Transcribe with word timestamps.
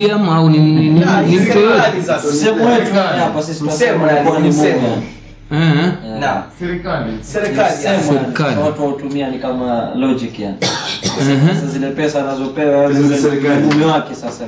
Au 0.00 0.50
ni, 0.50 0.58
mtu 0.58 0.80
ni 0.90 1.00
eh, 5.52 5.92
Naam. 6.20 6.42
serikali 6.58 7.12
serikali 7.22 7.74
Msemo, 7.78 7.92
yani. 7.92 8.02
Serikali. 8.04 8.56
watu 8.62 8.82
wautumia 8.82 9.30
ni 9.30 9.38
kama 9.38 9.90
logic 9.94 10.38
yani. 10.40 10.56
Sasa 11.54 11.66
zile 11.66 11.90
pesa 11.90 12.20
anazopewa 12.22 12.88
mume 13.64 13.84
wake 13.84 14.14
sasa. 14.14 14.44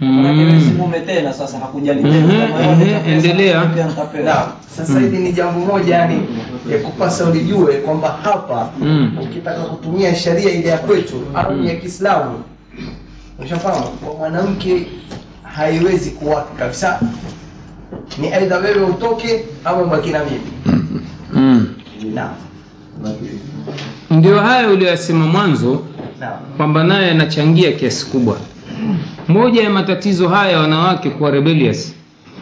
Mm. 0.00 0.74
Mume 0.78 1.00
tena 1.00 1.32
sasa 1.32 1.58
hakujali 1.58 2.00
Mhm, 2.02 2.16
mhm, 2.16 2.26
pesa, 2.26 3.06
endelea. 3.06 3.70
Sasa 4.76 5.00
hivi 5.00 5.16
ni 5.18 5.32
jambo 5.32 5.60
moja 5.60 5.94
yani 5.96 6.22
ya 6.72 6.78
kupasa 6.78 7.24
ulijue 7.24 7.74
kwamba 7.74 8.18
hapa 8.22 8.68
Mm. 8.80 9.18
ukitaka 9.22 9.60
kutumia 9.60 10.14
sheria 10.14 10.50
ile 10.52 10.68
ya 10.68 10.78
kwetu 10.78 11.22
au 11.34 11.64
ya 11.64 11.74
Kiislamu 11.76 12.42
ushafahamu 13.44 13.86
kwa 13.86 14.14
mwanamke 14.14 14.86
haiwezi 15.42 16.10
kuwaka 16.10 16.54
kabisa 16.58 17.00
ni 18.18 18.32
aidha 18.32 18.58
wewe 18.58 18.82
utoke 18.84 19.44
ama 19.64 19.82
ubaki 19.82 20.10
na 20.10 20.24
mimi. 20.24 20.40
Mm. 21.32 21.66
naam 22.14 22.34
ndio 24.10 24.40
hayo 24.40 24.72
uliyosema 24.72 25.26
mwanzo 25.26 25.82
kwamba 26.56 26.84
naye 26.84 27.08
yanachangia 27.08 27.72
kiasi 27.72 28.06
kubwa. 28.06 28.36
Moja 29.28 29.62
ya 29.62 29.70
matatizo 29.70 30.28
haya 30.28 30.52
ya 30.52 30.58
wanawake 30.60 31.10
kuwa 31.10 31.30
rebellious 31.30 31.94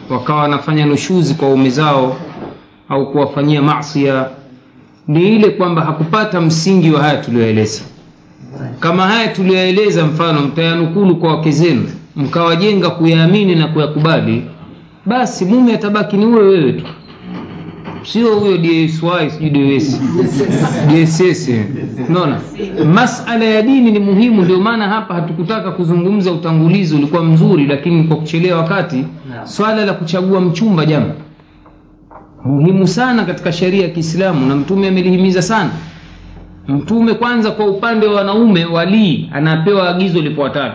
wakawa 0.09 0.41
wanafanya 0.41 0.85
nushuzi 0.85 1.33
kwa 1.33 1.49
ume 1.49 1.69
zao 1.69 2.17
au 2.89 3.11
kuwafanyia 3.11 3.61
masia 3.61 4.25
ni 5.07 5.35
ile 5.35 5.49
kwamba 5.49 5.81
hakupata 5.81 6.41
msingi 6.41 6.91
wa 6.91 7.01
haya 7.03 7.17
tuliyoeleza 7.17 7.81
kama 8.79 9.07
haya 9.07 9.27
tuliyoeleza 9.27 10.05
mfano 10.05 10.41
mtayanukulu 10.41 11.15
kwa 11.15 11.29
wake 11.35 11.51
zenu 11.51 11.89
mkawajenga 12.15 12.89
kuyaamini 12.89 13.55
na 13.55 13.67
kuyakubali 13.67 14.43
basi 15.05 15.45
mume 15.45 15.73
atabaki 15.73 16.17
ni 16.17 16.25
uwe 16.25 16.43
wewe 16.43 16.73
tu. 16.73 16.85
Sio 18.03 18.35
huyo 18.35 18.57
DSY 18.57 19.29
sijui 19.29 19.81
DSS 20.87 21.49
unaona? 22.09 22.41
Masala 22.93 23.45
ya 23.45 23.61
dini 23.61 23.91
ni 23.91 23.99
muhimu 23.99 24.41
ndio 24.41 24.59
maana 24.59 24.87
hapa 24.87 25.13
hatukutaka 25.13 25.71
kuzungumza 25.71 26.31
utangulizi 26.31 26.95
ulikuwa 26.95 27.23
mzuri 27.23 27.67
lakini 27.67 28.03
kwa 28.03 28.17
kuchelewa 28.17 28.57
wakati 28.61 29.05
swala 29.43 29.85
la 29.85 29.93
kuchagua 29.93 30.41
mchumba 30.41 30.85
jambo. 30.85 31.13
Muhimu 32.45 32.87
sana 32.87 33.25
katika 33.25 33.51
sheria 33.51 33.83
ya 33.83 33.89
Kiislamu 33.89 34.45
na 34.45 34.55
mtume 34.55 34.87
amelihimiza 34.87 35.41
sana 35.41 35.69
mtume 36.69 37.13
kwanza 37.13 37.51
kwa 37.51 37.65
upande 37.65 38.07
wa 38.07 38.13
wanaume 38.15 38.65
walii 38.65 39.29
anapewa 39.33 39.89
agizo 39.89 40.21
lifuatalo. 40.21 40.73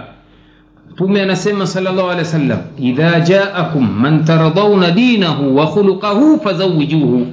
Mtume 0.92 1.22
anasema 1.22 1.66
sallallahu 1.66 2.06
alaihi 2.10 2.18
wasallam 2.26 2.58
idha 2.78 3.20
jaakum 3.20 3.90
man 4.00 4.24
taradhauna 4.24 4.90
dinahu 4.90 5.56
wa 5.56 5.66
khuluqahu 5.66 6.40
fazawijuhu 6.40 7.26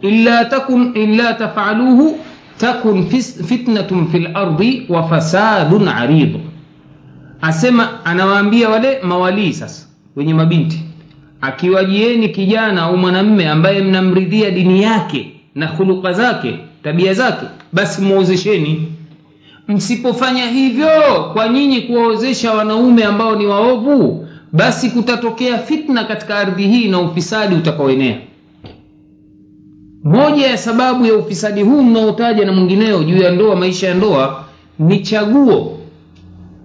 illa 0.00 0.44
takun 0.44 0.92
illa 0.94 1.34
taf'aluhu 1.34 2.16
takun 2.58 3.06
fitnatun 3.48 4.06
fi 4.08 4.18
lardi 4.18 4.86
wa 4.88 5.08
fasadun 5.08 5.88
arid. 5.88 6.36
Asema 7.42 8.04
anawaambia 8.04 8.68
wale 8.68 8.98
mawalii 9.02 9.52
sasa 9.52 9.86
wenye 10.16 10.34
mabinti 10.34 10.80
akiwajieni 11.40 12.28
kijana 12.28 12.82
au 12.82 12.96
mwanamme 12.96 13.48
ambaye 13.48 13.82
mnamridhia 13.82 14.50
dini 14.50 14.82
yake 14.82 15.32
na 15.54 15.66
khuluqa 15.68 16.12
zake 16.12 16.58
tabia 16.84 17.14
zake. 17.14 17.46
Basi 17.72 18.02
muozesheni. 18.02 18.92
Msipofanya 19.68 20.46
hivyo 20.46 20.88
kwa 21.32 21.48
nyinyi 21.48 21.80
kuwaozesha 21.80 22.52
wanaume 22.54 23.04
ambao 23.04 23.36
ni 23.36 23.46
waovu 23.46 24.28
basi 24.52 24.90
kutatokea 24.90 25.58
fitna 25.58 26.04
katika 26.04 26.38
ardhi 26.38 26.68
hii 26.68 26.88
na 26.88 27.00
ufisadi 27.00 27.54
utakaoenea. 27.54 28.18
Moja 30.04 30.46
ya 30.46 30.58
sababu 30.58 31.06
ya 31.06 31.14
ufisadi 31.14 31.62
huu 31.62 31.82
mnaotaja 31.82 32.44
na 32.44 32.52
mwingineo 32.52 33.04
juu 33.04 33.16
ya 33.22 33.30
ndoa 33.30 33.56
maisha 33.56 33.88
ya 33.88 33.94
ndoa 33.94 34.44
ni 34.78 34.98
chaguo. 35.00 35.78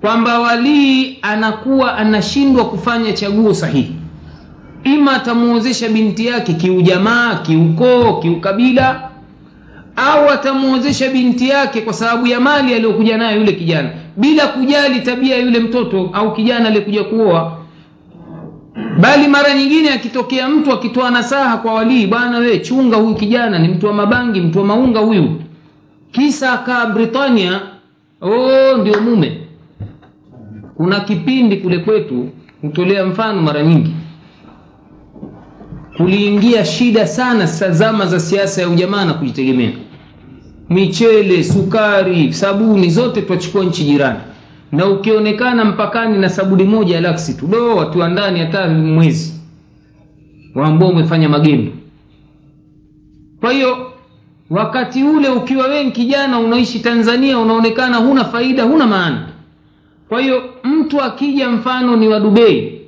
Kwamba 0.02 0.40
walii 0.40 1.18
anakuwa 1.22 1.98
anashindwa 1.98 2.66
kufanya 2.66 3.14
chaguo 3.14 3.54
sahihi. 3.54 3.96
Ima 4.84 5.14
atamuozesha 5.16 5.90
binti 5.90 6.26
yake 6.26 6.54
kiujamaa 6.54 7.36
kiukoo 7.36 8.14
kiukabila 8.14 9.09
au 10.08 10.30
atamuozesha 10.30 11.10
binti 11.10 11.50
yake 11.50 11.82
kwa 11.82 11.94
sababu 11.94 12.28
ya 12.28 12.40
mali 12.40 12.74
aliyokuja 12.74 13.18
nayo 13.18 13.40
yule 13.40 13.52
kijana 13.52 13.90
bila 14.18 14.48
kujali 14.48 15.00
tabia 15.02 15.36
ya 15.36 15.42
yule 15.44 15.60
mtoto 15.60 16.10
au 16.14 16.34
kijana 16.34 16.68
aliyekuja 16.68 17.04
kuoa. 17.04 17.58
Bali 19.00 19.28
mara 19.28 19.54
nyingine 19.54 19.90
akitokea 19.94 20.50
mtu 20.50 20.74
akitoa 20.74 21.12
nasaha 21.12 21.58
kwa 21.58 21.74
walii 21.74 22.08
bwana 22.08 22.38
we 22.38 22.60
chunga 22.60 22.98
huyu 22.98 23.16
kijana 23.16 23.60
ni 23.60 23.68
mtu 23.68 23.86
wa 23.88 23.94
mabangi 23.94 24.42
mtu 24.42 24.60
wa 24.60 24.66
maunga 24.66 25.00
huyu. 25.00 25.42
Kisa 26.12 26.52
akaa 26.54 26.86
britania 26.86 27.62
oh 28.22 28.78
ndio 28.78 29.02
mume. 29.02 29.38
Kuna 30.76 31.00
kipindi 31.00 31.58
kule 31.58 31.78
kwetu 31.80 32.30
hutolea 32.62 33.06
mfano 33.06 33.42
mara 33.42 33.64
nyingi. 33.64 33.94
Kuliingia 35.98 36.66
shida 36.66 37.08
sana 37.08 37.48
sazama 37.48 38.06
za 38.06 38.20
siasa 38.20 38.62
ya 38.62 38.70
ujamaa 38.70 39.06
na 39.06 39.14
kujitegemea 39.14 39.72
michele 40.70 41.44
sukari 41.44 42.34
sabuni 42.34 42.90
zote 42.90 43.22
twachukua 43.22 43.64
nchi 43.66 43.84
jirani. 43.84 44.20
Na 44.72 44.86
ukionekana 44.86 45.66
mpakani 45.66 46.18
na 46.18 46.30
sabuni 46.30 46.64
moja 46.64 46.96
ya 46.96 47.02
laksi 47.02 47.34
tu 47.34 47.48
do 47.48 47.76
watu 47.76 48.00
wa 48.00 48.10
ndani 48.10 48.40
hata 48.40 48.68
mwezi 48.68 49.34
waambao 50.56 50.90
umefanya 50.90 51.30
magendo. 51.30 51.72
Kwa 53.40 53.52
hiyo 53.52 53.92
wakati 54.50 55.04
ule 55.04 55.30
ukiwa 55.30 55.68
wewe 55.68 55.92
kijana 55.92 56.40
unaishi 56.40 56.80
tanzania 56.80 57.40
unaonekana 57.40 57.98
huna 57.98 58.26
faida 58.26 58.64
huna 58.64 58.88
maana. 58.88 59.28
Kwa 60.10 60.22
hiyo 60.22 60.44
mtu 60.64 61.02
akija 61.02 61.50
mfano 61.50 61.96
ni 61.96 62.08
wa 62.08 62.20
dubei 62.20 62.82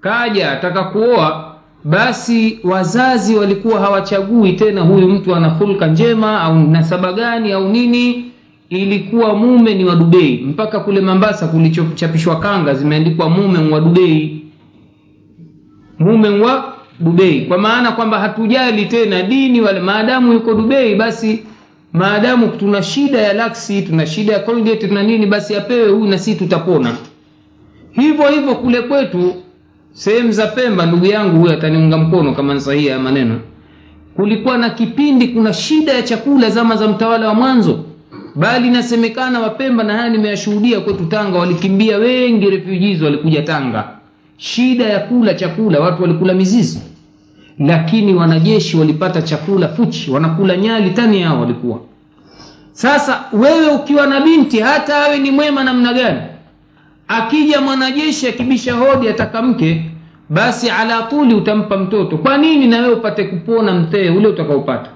kaja 0.00 0.52
ataka 0.52 0.84
kuoa 0.84 1.53
basi 1.84 2.58
wazazi 2.64 3.34
walikuwa 3.36 3.80
hawachagui 3.80 4.52
tena 4.52 4.80
huyu 4.80 5.08
mtu 5.08 5.34
ana 5.34 5.50
fulka 5.54 5.86
njema 5.86 6.40
au 6.40 6.54
nasaba 6.58 7.12
gani 7.12 7.52
au 7.52 7.68
nini. 7.68 8.30
Ilikuwa 8.68 9.34
mume 9.34 9.74
ni 9.74 9.84
wa 9.84 9.96
dubei. 9.96 10.36
Mpaka 10.46 10.80
kule 10.80 11.00
mambasa 11.00 11.46
kulichochapishwa 11.46 12.40
kanga 12.40 12.74
zimeandikwa 12.74 13.28
mume 13.30 13.72
wa 13.72 13.80
dubei. 13.80 14.42
Mume 15.98 16.28
wa 16.28 16.74
dubei. 17.00 17.40
Kwa 17.40 17.58
maana 17.58 17.92
kwamba 17.92 18.18
hatujali 18.18 18.86
tena 18.86 19.22
dini 19.22 19.60
wale 19.60 19.80
maadamu 19.80 20.32
yuko 20.32 20.54
dubei 20.54 20.94
basi 20.94 21.42
maadamu 21.92 22.48
tuna 22.48 22.82
shida 22.82 23.18
ya 23.20 23.32
laksi 23.32 23.82
tuna 23.82 24.06
shida 24.06 24.32
ya 24.32 24.38
colgate 24.38 24.88
tuna 24.88 25.02
nini 25.02 25.26
basi 25.26 25.56
apewe 25.56 25.88
huyu 25.90 26.06
na 26.06 26.18
sisi 26.18 26.38
tutapona. 26.38 26.96
Hivyo 27.92 28.28
hivyo 28.28 28.54
kule 28.54 28.82
kwetu 28.82 29.34
sehemu 29.94 30.32
za 30.32 30.46
pemba 30.46 30.86
ndugu 30.86 31.06
yangu 31.06 31.40
huyo 31.40 31.52
ataniunga 31.52 31.98
mkono 31.98 32.32
kama 32.34 32.54
ni 32.54 32.86
ya 32.86 32.98
maneno. 32.98 33.40
Kulikuwa 34.16 34.58
na 34.58 34.70
kipindi 34.70 35.28
kuna 35.28 35.52
shida 35.52 35.92
ya 35.92 36.02
chakula 36.02 36.50
zama 36.50 36.76
za 36.76 36.88
mtawala 36.88 37.28
wa 37.28 37.34
mwanzo. 37.34 37.84
Bali 38.34 38.68
inasemekana 38.68 39.40
wapemba 39.40 39.84
na 39.84 39.92
haya 39.96 40.08
nimeyashuhudia 40.10 40.80
kwetu 40.80 41.04
tanga 41.04 41.38
walikimbia 41.38 41.96
wengi 41.98 42.50
refugees 42.50 43.02
walikuja 43.02 43.42
tanga. 43.42 43.88
Shida 44.36 44.84
ya 44.84 44.98
kula 45.00 45.34
chakula 45.34 45.80
watu 45.80 46.02
walikula 46.02 46.34
mizizi. 46.34 46.80
Lakini 47.58 48.14
wanajeshi 48.14 48.76
walipata 48.76 49.22
chakula 49.22 49.68
fuchi 49.68 50.10
wanakula 50.10 50.56
nyali 50.56 50.90
tani 50.90 51.20
yao 51.20 51.40
walikuwa. 51.40 51.80
Sasa 52.72 53.24
wewe 53.32 53.66
ukiwa 53.68 54.06
na 54.06 54.20
binti 54.20 54.60
hata 54.60 54.96
awe 55.04 55.18
ni 55.18 55.30
mwema 55.30 55.64
namna 55.64 55.92
gani 55.92 56.20
akija 57.08 57.60
mwanajeshi 57.60 58.28
akibisha 58.28 58.74
hodi 58.74 59.08
ataka 59.08 59.42
mke 59.42 59.90
basi 60.28 60.70
ala 60.70 61.02
tuli 61.02 61.34
utampa 61.34 61.76
mtoto. 61.78 62.18
Kwa 62.18 62.38
nini 62.38 62.66
na 62.66 62.78
wewe 62.80 62.94
upate 62.94 63.24
kupona 63.24 63.74
mtee 63.74 64.10
ule 64.10 64.28
utakaopata? 64.28 64.90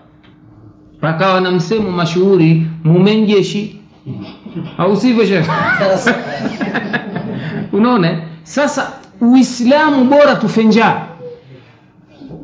Pakawa 1.01 1.41
na 1.41 1.51
msemo 1.51 1.91
mashuhuri 1.91 2.67
mumenjeshi 2.85 3.81
au 4.79 4.97
sivyo 4.97 5.25
unaona? 7.73 8.19
Sasa 8.43 8.93
uislamu 9.21 10.05
bora 10.05 10.35
tufenjaa 10.37 11.07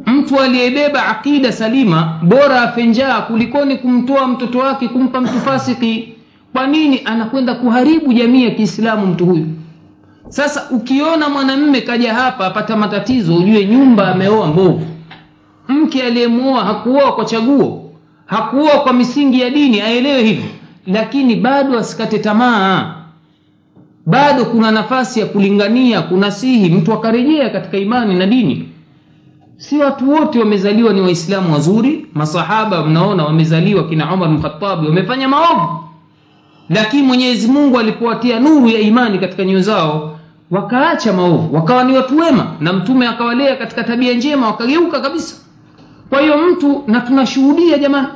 mtu 0.07 0.41
aliyebeba 0.41 1.07
aqida 1.07 1.53
salima 1.53 2.19
bora 2.23 2.63
afenjaa 2.63 3.21
kulikoni 3.21 3.77
kumtoa 3.77 4.27
mtoto 4.29 4.59
wake 4.59 4.89
kumpa 4.89 5.21
mtu 5.21 5.33
fasiki 5.41 6.14
kwa 6.55 6.67
nini 6.67 7.01
anakwenda 7.05 7.55
kuharibu 7.55 8.13
jamii 8.13 8.45
ya 8.45 8.51
kiislamu 8.51 9.07
mtu 9.07 9.27
huyu? 9.27 9.47
Sasa 10.29 10.69
ukiona 10.71 11.29
mwanamme 11.29 11.81
kaja 11.81 12.15
hapa 12.15 12.47
apata 12.47 12.77
matatizo 12.77 13.37
ujue 13.37 13.65
nyumba 13.67 14.09
ameoa 14.09 14.47
mbovu. 14.47 14.87
Mke 15.69 16.03
aliyemwoa 16.03 16.65
hakuoa 16.65 17.13
kwa 17.13 17.25
chaguo 17.25 17.93
hakuoa 18.27 18.81
kwa 18.81 18.93
misingi 18.93 19.41
ya 19.41 19.51
dini 19.51 19.81
aelewe 19.81 20.23
hivyo 20.23 20.45
lakini 20.87 21.37
bado 21.37 21.79
asikate 21.79 22.19
tamaa. 22.19 22.95
Bado 24.07 24.45
kuna 24.45 24.71
nafasi 24.71 25.21
ya 25.21 25.27
kulingania 25.27 26.03
kunasihi. 26.03 26.71
Mtu 26.71 26.93
akarejea 26.93 27.51
katika 27.51 27.79
imani 27.79 28.15
na 28.15 28.27
dini. 28.27 28.69
Si 29.57 29.79
watu 29.79 30.11
wote 30.11 30.39
wamezaliwa 30.39 30.93
ni 30.93 31.01
waislamu 31.01 31.53
wazuri. 31.53 32.07
Masahaba 32.15 32.85
mnaona 32.87 33.25
wamezaliwa 33.25 33.89
kina 33.89 34.15
umar 34.15 34.29
mkhatabi 34.31 34.87
wamefanya 34.87 35.29
maovu 35.29 35.84
lakini 36.71 37.03
mwenyezi 37.03 37.49
mungu 37.49 37.79
alipowatia 37.79 38.41
nuru 38.41 38.69
ya 38.69 38.81
imani 38.81 39.19
katika 39.19 39.45
nyoyo 39.45 39.61
zao 39.63 40.19
wakaacha 40.51 41.13
maovu 41.13 41.55
wakawa 41.57 41.85
ni 41.85 41.97
watu 41.97 42.19
wema 42.19 42.47
na 42.61 42.73
mtume 42.73 43.07
akawalea 43.09 43.57
katika 43.57 43.85
tabia 43.85 44.15
njema 44.15 44.47
wakageuka 44.47 45.01
kabisa. 45.01 45.35
Kwa 46.11 46.21
hiyo 46.21 46.39
mtu 46.39 46.85
na 46.87 47.01
tunashuhudia 47.01 47.79
jamani 47.79 48.09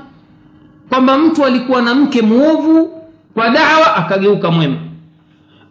kwamba 0.89 1.19
mtu 1.19 1.45
alikuwa 1.45 1.83
na 1.83 1.95
mke 1.95 2.23
mwovu 2.23 3.03
kwa 3.35 3.51
dawa 3.51 3.97
akageuka 3.97 4.51
mwema. 4.51 4.77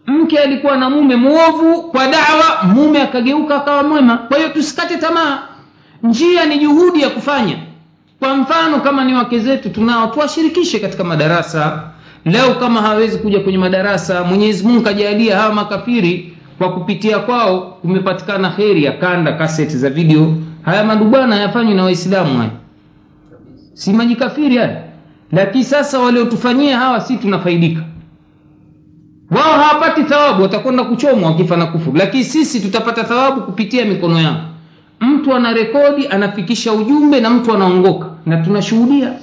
Mke 0.08 0.40
alikuwa 0.40 0.78
na 0.78 0.90
mume 0.90 1.16
mwovu 1.16 1.82
kwa 1.84 2.08
dawa 2.08 2.64
mume 2.74 3.02
akageuka 3.02 3.56
akawa 3.56 3.84
mwema. 3.84 4.18
Kwa 4.18 4.38
hiyo 4.38 4.50
tusikate 4.50 4.98
tamaa. 4.98 5.40
Njia 6.04 6.46
ni 6.46 6.58
juhudi 6.60 7.02
ya 7.02 7.10
kufanya. 7.10 7.58
Kwa 8.20 8.36
mfano 8.36 8.80
kama 8.80 9.04
ni 9.06 9.14
wake 9.14 9.40
zetu 9.40 9.70
tunao 9.70 10.08
tuwashirikishe 10.08 10.80
katika 10.80 11.04
madarasa 11.04 11.84
leo 12.32 12.54
kama 12.56 12.82
hawezi 12.82 13.18
kuja 13.18 13.40
kwenye 13.40 13.58
madarasa 13.58 14.24
mwenyezi 14.24 14.68
mungu 14.68 14.82
kajalia 14.82 15.38
hawa 15.38 15.54
makafiri 15.56 16.34
kwa 16.58 16.74
kupitia 16.74 17.20
kwao 17.20 17.60
kumepatikana 17.82 18.50
kheri 18.50 18.84
ya 18.84 18.92
kanda 18.92 19.34
kaseti 19.34 19.78
za 19.78 19.90
video. 19.90 20.34
Haya 20.62 20.84
madubana 20.84 21.36
hayafanywi 21.36 21.74
na 21.74 21.84
waislamu 21.84 22.38
haya. 22.38 22.52
Si 23.74 23.94
majikafiri 23.94 24.58
haya? 24.58 24.84
Lakini 25.32 25.64
sasa 25.64 26.00
waliotufanyia 26.00 26.78
hawa 26.80 27.02
si 27.02 27.18
tunafaidika. 27.18 27.82
Wao 29.32 29.54
hawapati 29.54 30.04
thawabu 30.04 30.42
watakwenda 30.44 30.84
kuchomwa 30.84 31.30
wakifa 31.30 31.58
na 31.58 31.66
kufuru. 31.66 31.98
Lakini 31.98 32.24
sisi 32.24 32.60
tutapata 32.60 33.04
thawabu 33.04 33.42
kupitia 33.42 33.86
mikono 33.86 34.20
yao. 34.22 34.38
Mtu 35.02 35.36
ana 35.36 35.54
rekodi 35.54 36.08
anafikisha 36.08 36.74
ujumbe 36.74 37.20
na 37.20 37.30
mtu 37.30 37.54
anaongoka. 37.54 38.06
Na 38.26 38.38
tunashuhudia 38.38 39.14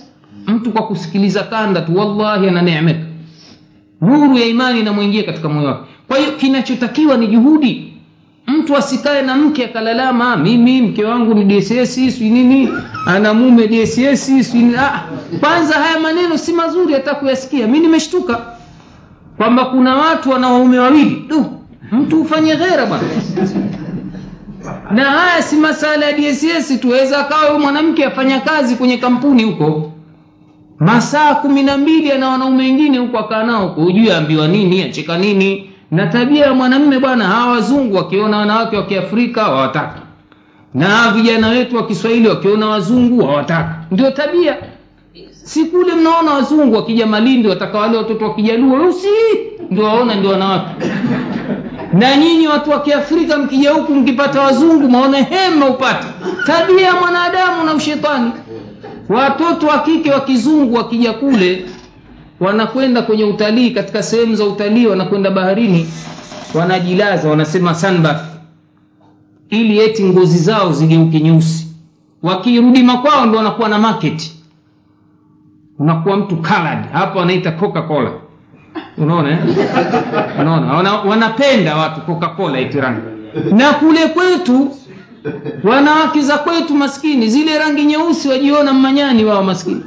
mtu 0.46 0.70
kwa 0.72 0.82
kusikiliza 0.86 1.42
kanda 1.42 1.80
tu 1.80 1.96
wallahi 1.98 2.48
ananeemeka 2.48 3.04
nuru 4.00 4.38
ya 4.38 4.46
imani 4.46 4.80
inamwingia 4.80 5.22
katika 5.22 5.48
moyo 5.48 5.66
wake. 5.68 5.80
Kwa 6.08 6.18
hiyo 6.18 6.32
kinachotakiwa 6.32 7.16
ni 7.16 7.26
juhudi. 7.26 7.90
Mtu 8.46 8.76
asikae 8.76 9.22
na 9.22 9.36
mke 9.36 9.64
akalalama 9.64 10.36
mimi 10.36 10.82
mke 10.82 11.04
wangu 11.04 11.34
ni 11.34 11.44
dss 11.60 11.94
sijui 11.94 12.30
nini? 12.30 12.68
Ana 13.06 13.34
mume 13.34 13.68
dss 13.68 14.26
sijui 14.26 14.76
ah, 14.76 15.02
kwanza 15.40 15.74
haya 15.74 16.00
maneno 16.00 16.38
si 16.38 16.52
mazuri 16.52 16.92
hata 16.94 17.14
kuyasikia. 17.14 17.66
Mi 17.66 17.78
nimeshtuka 17.80 18.40
kwamba 19.36 19.64
kuna 19.64 19.94
watu 19.96 20.30
wana 20.30 20.48
waume 20.48 20.78
wawili. 20.78 21.24
Du 21.28 21.46
mtu 21.92 22.20
ufanye 22.22 22.56
ghera 22.56 22.86
bwana. 22.86 23.04
Na 24.90 25.04
haya 25.04 25.42
si 25.42 25.56
masala 25.56 26.06
ya 26.06 26.12
dss 26.12 26.80
tuweza 26.80 27.18
akawa 27.18 27.58
mwanamke 27.58 28.04
afanya 28.04 28.40
kazi 28.40 28.76
kwenye 28.76 28.96
kampuni 28.98 29.42
huko 29.44 29.92
masaa 30.84 31.34
kumi 31.34 31.62
na 31.62 31.76
mbili 31.78 32.12
ana 32.12 32.28
wanaume 32.28 32.62
wengine 32.64 32.98
huku 32.98 33.18
akaa 33.18 33.42
nao 33.42 33.68
hujui 33.68 34.10
aambiwa 34.12 34.48
nini 34.48 34.82
acheka 34.82 35.18
nini. 35.18 35.70
Na 35.90 36.06
tabia 36.06 36.46
ya 36.46 36.54
mwanamme 36.54 36.98
bwana 36.98 37.24
hawa 37.24 37.52
wazungu 37.52 37.96
wakiona 37.96 38.36
wanawake 38.36 38.76
wa 38.76 38.82
kiafrika 38.86 39.44
hawataki. 39.44 40.00
Na 40.74 41.10
vijana 41.10 41.48
wetu 41.48 41.76
wa 41.76 41.86
kiswahili 41.86 42.28
wakiona 42.28 42.66
wazungu 42.66 43.26
hawataki. 43.26 43.70
Ndio 43.90 44.10
tabia. 44.10 44.56
Si 45.32 45.64
kule 45.64 45.94
mnaona 45.94 46.30
wazungu 46.32 46.76
wakija 46.76 47.06
malindi 47.06 47.48
wataka 47.48 47.78
wale 47.78 47.96
watoto 47.98 48.24
wakijalua 48.24 48.82
usi 48.88 49.08
ndio 49.70 49.84
waona 49.84 50.14
ndio 50.14 50.30
wanawake. 50.30 50.70
Na 51.92 52.16
nyinyi 52.16 52.46
watu 52.48 52.70
wa 52.70 52.80
kiafrika 52.80 53.38
mkija 53.38 53.70
huku 53.70 53.94
mkipata 53.94 54.40
wazungu 54.40 54.88
maone 54.90 55.22
hema 55.22 55.66
upate. 55.66 56.06
Tabia 56.46 56.86
ya 56.86 56.94
mwanadamu 56.94 57.64
na 57.64 57.74
ushetani 57.74 58.30
watoto 59.08 59.66
wa 59.66 59.78
kike 59.78 60.10
wa 60.10 60.20
kizungu 60.20 60.74
wakija 60.74 61.12
kule 61.12 61.66
wanakwenda 62.40 63.02
kwenye 63.02 63.24
utalii 63.24 63.70
katika 63.70 64.02
sehemu 64.02 64.34
za 64.34 64.44
utalii 64.44 64.86
wanakwenda 64.86 65.30
baharini 65.30 65.86
wanajilaza 66.54 67.30
wanasema 67.30 67.74
sunbath 67.74 68.20
ili 69.50 69.78
eti 69.78 70.04
ngozi 70.04 70.38
zao 70.38 70.72
zigeuke 70.72 71.20
nyeusi. 71.20 71.68
Wakirudi 72.22 72.82
makwao 72.82 73.26
ndo 73.26 73.38
wanakuwa 73.38 73.68
na 73.68 73.78
market. 73.78 74.32
Unakuwa 75.78 76.16
mtu 76.16 76.36
colored. 76.36 76.90
Hapa 76.92 77.18
wanaita 77.18 77.52
coca 77.52 77.82
cola 77.88 78.10
unaona 78.98 79.30
eh? 79.30 79.38
unaona. 80.40 80.92
Wanapenda 80.92 81.76
watu 81.76 82.00
coca 82.00 82.26
cola 82.36 82.58
rangi. 82.60 83.00
Na 83.52 83.72
kule 83.72 84.06
kwetu 84.08 84.70
wanawake 85.70 86.20
za 86.20 86.38
kwetu 86.38 86.74
maskini 86.74 87.28
zile 87.30 87.58
rangi 87.58 87.84
nyeusi 87.84 88.28
wajiona 88.28 88.72
mmanyani 88.72 89.24
wao 89.24 89.42
maskini. 89.44 89.82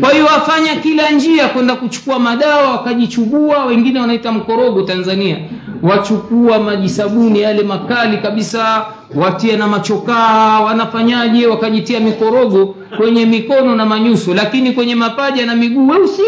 Kwa 0.00 0.10
hiyo 0.12 0.24
wafanya 0.24 0.76
kila 0.76 1.10
njia 1.10 1.48
kwenda 1.48 1.76
kuchukua 1.76 2.18
madawa 2.18 2.70
wakajichubua 2.70 3.64
wengine 3.64 4.00
wanaita 4.00 4.32
mkorogo 4.32 4.82
tanzania. 4.82 5.36
Wachukua 5.82 6.58
maji 6.58 6.88
sabuni 6.88 7.40
yale 7.40 7.62
makali 7.62 8.18
kabisa 8.18 8.86
watie 9.14 9.56
na 9.56 9.66
machokaa 9.66 10.60
wanafanyaje? 10.60 11.46
Wakajitia 11.46 12.00
mikorogo 12.00 12.66
kwenye 12.96 13.26
mikono 13.26 13.76
na 13.76 13.86
manyuso 13.86 14.34
lakini 14.34 14.72
kwenye 14.72 14.94
mapaja 14.94 15.46
na 15.46 15.54
miguu 15.54 15.88
weusi. 15.88 16.22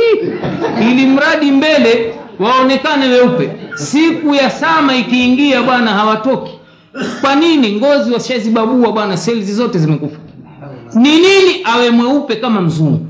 Ili 0.90 1.06
mradi 1.06 1.50
mbele 1.50 2.14
waonekane 2.38 3.06
weupe. 3.08 3.50
Siku 3.74 4.34
ya 4.34 4.50
sama 4.50 4.96
ikiingia 4.96 5.62
bwana 5.62 5.90
hawatoki 5.90 6.57
kwa 7.20 7.34
nini? 7.34 7.72
Ngozi 7.72 8.12
washazibabua 8.12 8.92
bwana 8.92 9.16
seli 9.16 9.42
zote 9.42 9.78
zimekufa. 9.78 10.18
Ni 10.94 11.16
nini 11.16 11.60
awe 11.64 11.90
mweupe 11.90 12.36
kama 12.36 12.60
mzungu? 12.60 13.06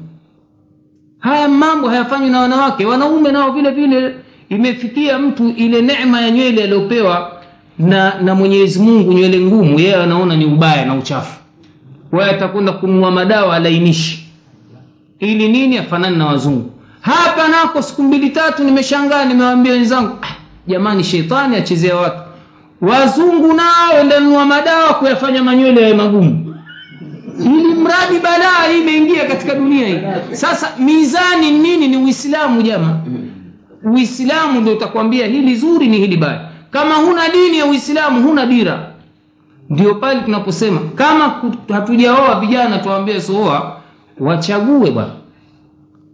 Haya 1.18 1.48
mambo 1.48 1.88
hayafanywi 1.88 2.30
na 2.30 2.40
wanawake. 2.40 2.86
Wanaume 2.86 3.32
nao 3.32 3.50
vile 3.52 3.70
vile 3.70 4.14
imefikia 4.48 5.18
mtu 5.18 5.48
ile 5.48 5.82
neema 5.82 6.20
ya 6.20 6.30
nywele 6.30 6.62
aliyopewa 6.62 7.32
na 7.78 8.20
na 8.20 8.34
mwenyezi 8.34 8.78
mungu 8.80 9.12
nywele 9.12 9.40
ngumu. 9.40 9.80
Yeye 9.80 9.96
anaona 9.96 10.36
ni 10.36 10.44
ubaya 10.44 10.84
na 10.84 10.94
uchafu. 10.94 11.38
Kwa 12.10 12.26
atakwenda 12.26 12.72
kununua 12.72 13.10
madawa 13.10 13.56
alainishi. 13.56 14.28
Ili 15.20 15.48
nini? 15.48 15.78
Afanani 15.78 16.16
na 16.16 16.26
wazungu. 16.26 16.70
Hapa 17.00 17.48
nako 17.48 17.82
siku 17.82 18.02
mbili 18.02 18.30
tatu 18.30 18.64
nimeshangaa 18.64 19.24
nimewambia 19.24 19.72
wenzangu 19.72 20.18
ah, 20.22 20.26
jamani 20.66 21.04
sheitani 21.04 21.56
achezea 21.56 21.96
watu 21.96 22.27
wazungu 22.80 23.52
nao 23.52 24.00
endanunua 24.00 24.46
madawa 24.46 24.94
kuyafanya 24.94 25.42
manywele 25.44 25.80
yawe 25.82 25.94
magumu. 25.94 26.54
Ili 27.40 27.74
mradi 27.74 28.18
balaa 28.22 28.72
imeingia 28.80 29.26
katika 29.26 29.54
dunia 29.54 29.86
hii. 29.88 29.98
Sasa 30.32 30.72
mizani 30.78 31.50
nini 31.50 31.88
ni 31.88 31.96
uislamu 31.96 32.62
jama 32.62 33.00
uislamu 33.84 34.60
ndio 34.60 34.72
utakwambia 34.72 35.26
hili 35.26 35.56
zuri 35.56 35.88
ni 35.88 35.96
hili 35.98 36.16
baya. 36.16 36.48
Kama 36.70 36.94
huna 36.94 37.28
dini 37.28 37.58
ya 37.58 37.66
uislamu 37.66 38.22
huna 38.28 38.46
dira. 38.46 38.92
Ndio 39.70 39.94
pale 39.94 40.20
tunaposema 40.20 40.80
kama 40.94 41.42
hatujaoa 41.72 42.40
vijana 42.40 42.78
tuwaambie 42.78 43.20
sooa 43.20 43.76
wachague 44.20 44.90
bwana. 44.90 45.10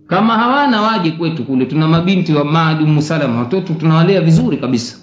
Kama 0.06 0.34
hawana 0.38 0.82
waje 0.82 1.10
kwetu 1.10 1.44
kule. 1.44 1.66
Tuna 1.66 1.88
mabinti 1.88 2.32
wa 2.34 2.44
maadumu 2.44 3.02
salama 3.02 3.38
watoto 3.38 3.74
tunawalea 3.74 4.20
vizuri 4.20 4.56
kabisa 4.56 4.96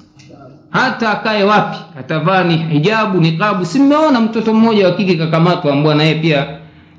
hata 0.71 1.09
akae 1.11 1.43
wapi? 1.43 1.77
Atavaa 1.99 2.43
ni 2.43 2.57
hijabu 2.57 3.17
niqabu. 3.21 3.65
Si 3.65 3.79
mmeona 3.79 4.21
mtoto 4.21 4.53
mmoja 4.53 4.87
wa 4.87 4.93
kike 4.95 5.15
kakamatwa 5.15 5.73
ambao 5.73 5.93
naye 5.93 6.15
pia 6.15 6.47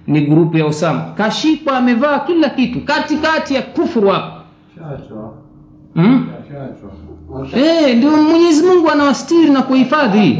ni 0.06 0.20
grupu 0.20 0.58
ya 0.58 0.66
usama 0.66 1.00
kashikwa 1.16 1.76
amevaa 1.78 2.18
kila 2.18 2.48
kitu. 2.50 2.80
Katikati 2.80 3.54
ya 3.54 3.62
kufuru 3.62 4.08
hapo. 4.08 4.40
Hmm? 5.94 6.28
e, 7.54 7.94
ndio 7.94 8.10
mwenyezi 8.22 8.66
mungu 8.66 8.90
anawastiri 8.90 9.50
na 9.50 9.62
kuhifadhi 9.62 10.38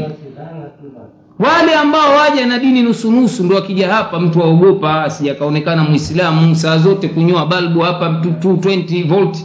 wale 1.39 1.75
ambao 1.75 2.15
waja 2.15 2.45
na 2.45 2.59
dini 2.59 2.83
nusunusu 2.83 3.43
ndo 3.43 3.57
akija 3.57 3.93
hapa 3.93 4.19
mtu 4.19 4.43
aogopa 4.43 5.09
sijakaonekana 5.09 5.83
mwislamu 5.83 6.55
saa 6.55 6.77
zote 6.77 7.07
kunyoa 7.07 7.45
balbu 7.45 7.79
hapa 7.79 8.09
220 8.09 9.07
volt. 9.07 9.37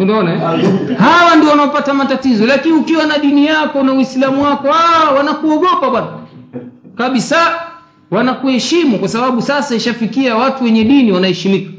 Unaona 0.00 0.32
eh? 0.34 0.40
hawa 0.98 1.36
ndio 1.36 1.50
wanaopata 1.50 1.94
matatizo. 1.94 2.46
Lakini 2.46 2.74
ukiwa 2.74 3.06
na 3.06 3.18
dini 3.18 3.46
yako 3.46 3.82
na 3.82 3.92
uislamu 3.92 4.42
wako 4.44 4.68
ah, 4.68 5.10
wanakuogopa 5.10 5.90
bwana. 5.90 6.06
Kabisa 6.96 7.36
wanakuheshimu 8.10 8.98
kwa 8.98 9.08
sababu 9.08 9.42
sasa 9.42 9.74
ishafikia 9.74 10.36
watu 10.36 10.64
wenye 10.64 10.84
dini 10.84 11.12
wanaheshimika. 11.12 11.70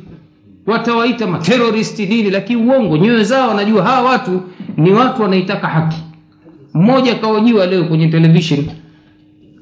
Watawaita 0.68 1.28
materoristi 1.28 2.06
nini 2.06 2.30
lakini 2.30 2.62
uongo. 2.72 2.98
Nyoyo 2.98 3.24
zao 3.24 3.48
wanajua 3.50 3.84
hawa 3.84 4.10
watu 4.12 4.42
ni 4.78 4.92
watu 4.94 5.22
wanaitaka 5.22 5.68
haki. 5.68 5.98
Mmoja 6.74 7.16
kaojiwa 7.16 7.66
leo 7.66 7.84
kwenye 7.84 8.08
television 8.08 8.66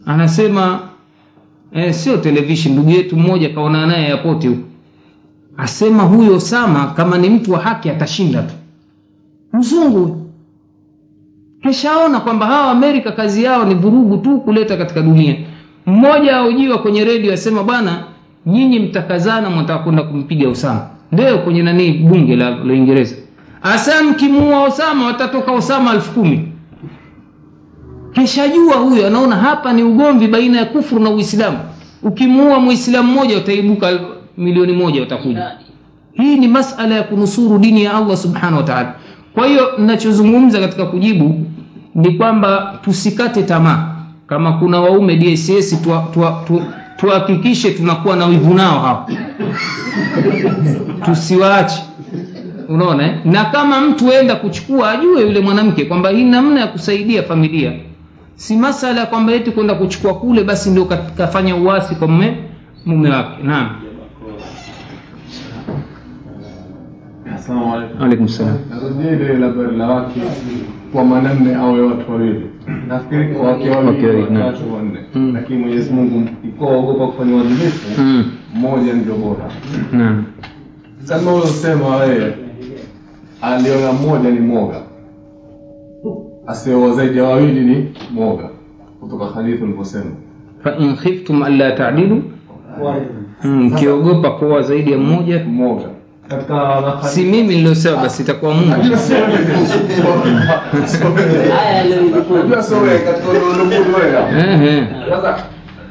anasema 0.08 0.80
eh, 1.72 1.94
sio 1.94 2.18
television 2.18 2.74
ndugu 2.74 2.90
yetu 2.90 3.18
mmoja 3.18 3.50
kaona 3.50 3.88
naye 3.88 4.10
yapoti 4.10 4.48
huko. 4.48 4.62
Asema 5.58 6.04
huyo 6.04 6.36
Osama 6.36 6.86
kama 6.88 7.18
ni 7.18 7.30
mtu 7.30 7.52
wa 7.52 7.60
haki 7.60 7.90
atashinda 7.90 8.42
tu. 8.44 8.54
Mzungu 9.54 10.30
keshaona 11.62 12.20
kwamba 12.20 12.46
hawa 12.46 12.72
amerika 12.72 13.12
kazi 13.12 13.44
yao 13.44 13.66
ni 13.66 13.76
vurugu 13.76 14.18
tu 14.18 14.40
kuleta 14.40 14.78
katika 14.78 15.02
dunia. 15.02 15.36
Mmoja 15.86 16.38
aujiwa 16.38 16.78
kwenye 16.78 17.04
redio 17.06 17.34
asema 17.34 17.64
bwana 17.64 18.04
nyinyi 18.46 18.80
mtakazana 18.80 19.50
mwataka 19.50 19.84
kwenda 19.84 20.04
kumpiga 20.04 20.50
usama 20.50 20.88
leo 21.12 21.38
kwenye 21.38 21.64
nanii 21.64 21.92
bunge 21.92 22.36
la 22.36 22.50
la 22.50 22.64
uingereza. 22.74 23.16
Asa 23.64 24.04
mkimuua 24.04 24.64
osama 24.64 25.06
watatoka 25.06 25.52
osama 25.52 25.94
elfu 25.94 26.12
kumi 26.12 26.48
kishajua 28.22 28.76
huyo 28.76 29.08
anaona 29.08 29.36
hapa 29.36 29.74
ni 29.74 29.84
ugomvi 29.84 30.28
baina 30.28 30.58
ya 30.58 30.66
kufuru 30.66 31.04
na 31.04 31.10
uislamu. 31.10 31.58
Ukimuua 32.04 32.60
muislamu 32.60 33.12
mmoja 33.12 33.38
utaibuka 33.38 34.00
milioni 34.38 34.74
moja 34.74 35.02
utakuja. 35.02 35.52
Hii 36.14 36.36
ni 36.36 36.48
masala 36.48 36.96
ya 36.96 37.04
kunusuru 37.04 37.58
dini 37.58 37.84
ya 37.84 37.94
allah 37.94 38.18
subhanahu 38.18 38.58
wa 38.58 38.64
taala. 38.64 38.94
Kwa 39.34 39.48
hiyo 39.48 39.72
nachozungumza 39.78 40.60
katika 40.60 40.86
kujibu 40.86 41.46
ni 41.96 42.12
kwamba 42.12 42.80
tusikate 42.84 43.44
tamaa. 43.44 43.96
Kama 44.28 44.54
kuna 44.54 44.82
waume 44.82 45.16
dss 45.16 45.76
tuhakikishe 46.98 47.72
tunakuwa 47.72 48.16
na 48.16 48.26
wivu 48.26 48.54
nao 48.54 48.80
hapo 48.80 49.12
tusiwaache. 51.06 51.84
Unaona 52.70 53.06
eh? 53.08 53.16
na 53.26 53.46
kama 53.46 53.82
mtu 53.82 54.12
enda 54.14 54.36
kuchukua 54.36 54.92
ajue 54.92 55.22
yule 55.22 55.40
mwanamke 55.40 55.86
kwamba 55.86 56.10
hii 56.10 56.24
namna 56.24 56.60
ya 56.62 56.68
kusaidia 56.68 57.24
familia 57.24 57.74
si 58.38 58.56
masala 58.58 59.06
kwamba 59.06 59.34
eti 59.34 59.51
kwenda 59.51 59.75
kuchukua 59.75 60.13
kule 60.13 60.44
basi 60.44 60.70
ndio 60.70 60.86
kafanya 61.17 61.56
uasi 61.56 61.96
kwa 61.96 62.08
mume 62.08 62.38
mume 62.86 63.10
wake 63.10 63.44
naam 63.44 63.70
alaikum. 67.74 68.01
alaikum 68.03 68.27
salam 68.27 68.58
Narudia 68.70 69.12
ile 69.12 69.34
la 69.38 69.48
habari 69.48 69.77
la 69.77 69.88
wake 69.88 70.20
kwa 70.94 71.03
mwanamume 71.03 71.56
awe 71.56 71.82
watu 71.82 72.12
wawili. 72.12 72.46
Nafikiri 72.88 73.36
kwa 73.36 73.48
wake 73.48 73.70
Wake 73.70 73.86
wawili 73.86 74.06
wawili, 74.08 74.38
watatu 74.38 74.74
wanne. 74.74 75.00
Lakini 75.34 75.60
Mwenyezi 75.60 75.94
Mungu 75.94 76.29
iko 76.48 76.79
ogopa 76.79 77.08
kufanya 77.08 77.36
uadilifu, 77.36 78.01
mmoja 78.56 78.94
ndio 78.94 79.15
bora. 79.15 79.51
naam 79.91 80.25
Kama 81.08 81.34
ulosema 81.34 81.96
wewe 81.96 82.34
aliona 83.41 83.94
mmoja 83.94 84.29
ni 84.29 84.39
mwoga. 84.39 84.82
Asioa 86.48 86.94
zaidi 86.94 87.18
ya 87.18 87.24
wawili 87.24 87.60
ni 87.60 87.94
mwoga. 88.12 88.50
Kutoka 89.00 89.25
hadithi 89.25 89.63
ulivyosema. 89.63 90.12
fa 90.63 90.75
in 90.80 90.96
khiftum 90.96 91.44
alla 91.44 91.72
ta'dilu 91.72 92.24
Mm, 93.44 93.63
mkiogopa 93.63 94.32
kuoa 94.32 94.62
zaidi 94.62 94.92
ya 94.92 94.98
mmoja 94.98 95.44
Mwoga. 95.46 95.86
Si 97.01 97.24
mimi 97.24 97.56
niliosema 97.56 97.98
basi 97.98 98.24
itakuwa 98.24 98.54
mungu 98.54 98.75